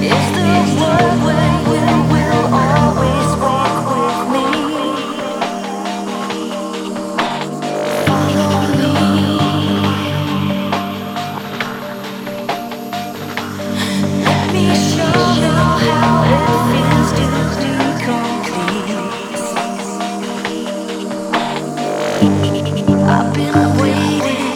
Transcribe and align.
Is 0.00 0.32
the 0.34 0.80
world 0.80 1.26
way? 1.26 1.67
I've 22.20 23.32
been 23.32 23.76
waiting. 23.78 24.47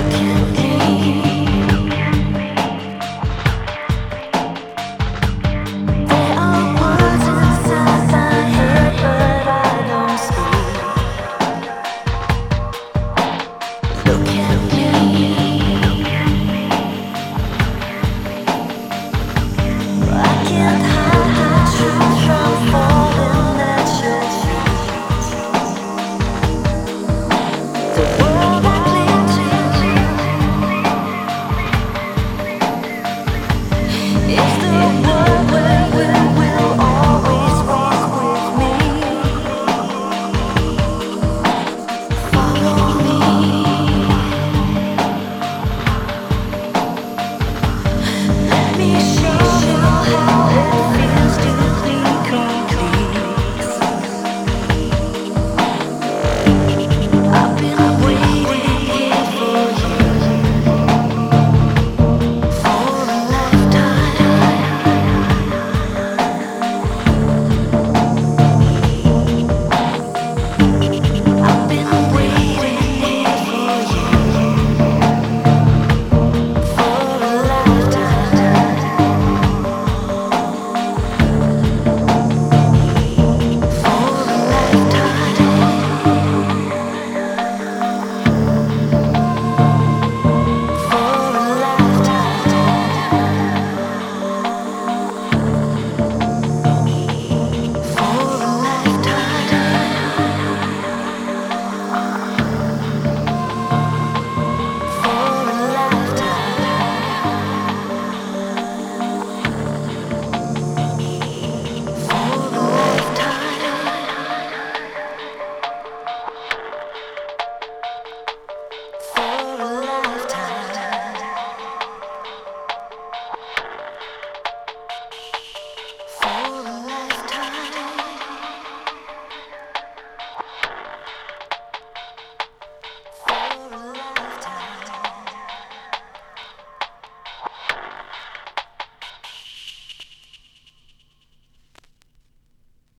you. 0.00 0.49